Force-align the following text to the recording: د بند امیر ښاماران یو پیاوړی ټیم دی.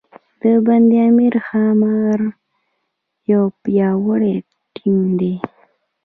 د 0.41 0.43
بند 0.65 0.89
امیر 1.07 1.33
ښاماران 1.47 2.23
یو 3.31 3.43
پیاوړی 3.61 4.35
ټیم 4.75 4.99
دی. 5.19 5.33